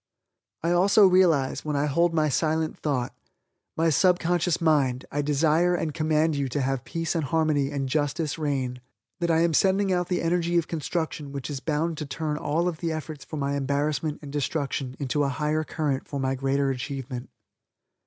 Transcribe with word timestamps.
I 0.63 0.71
also 0.71 1.05
realize, 1.05 1.63
when 1.63 1.75
I 1.75 1.85
hold 1.85 2.11
my 2.11 2.27
silent 2.27 2.75
thought, 2.79 3.15
"my 3.77 3.91
subconscious 3.91 4.59
mind 4.59 5.05
I 5.11 5.21
desire 5.21 5.75
and 5.75 5.93
command 5.93 6.35
you 6.35 6.49
to 6.49 6.61
have 6.61 6.83
peace 6.85 7.13
and 7.13 7.23
harmony 7.25 7.69
and 7.69 7.87
justice 7.87 8.39
reign," 8.39 8.81
that 9.19 9.29
I 9.29 9.41
am 9.41 9.53
sending 9.53 9.93
out 9.93 10.07
the 10.07 10.23
energy 10.23 10.57
of 10.57 10.67
construction 10.67 11.31
which 11.31 11.51
is 11.51 11.59
bound 11.59 11.99
to 11.99 12.07
turn 12.07 12.37
all 12.39 12.67
of 12.67 12.79
the 12.79 12.91
efforts 12.91 13.23
for 13.23 13.37
my 13.37 13.55
embarrassment 13.55 14.17
and 14.23 14.31
destruction 14.33 14.95
into 14.97 15.23
a 15.23 15.29
higher 15.29 15.63
current 15.63 16.07
for 16.07 16.19
my 16.19 16.33
greater 16.33 16.71
achievement. 16.71 17.29